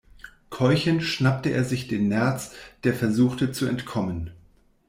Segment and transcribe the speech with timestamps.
[0.49, 2.55] Keuchend schnappte er sich den Nerz,
[2.85, 4.31] der versuchte zu entkommen.